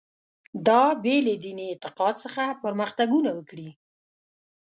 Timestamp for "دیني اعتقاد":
1.43-2.15